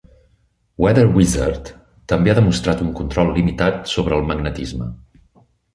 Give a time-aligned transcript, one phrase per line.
[0.83, 1.69] Weather Wizard
[2.15, 4.91] també ha demostrat un control limitat sobre el magnetisme.